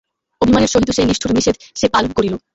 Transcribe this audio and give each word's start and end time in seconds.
অভিমানের 0.41 0.71
সহিত 0.73 0.89
সেই 0.93 1.07
নিষ্ঠুর 1.07 1.35
নিষেধ 1.37 1.55
সে 1.75 1.85
পালন 1.93 2.11
করিল। 2.17 2.33